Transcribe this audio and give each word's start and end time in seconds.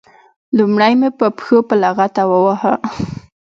لومړی 0.57 0.93
مې 0.99 1.09
په 1.19 1.25
پښو 1.37 1.57
په 1.67 1.75
لغته 1.83 2.23
وواهه. 2.31 2.73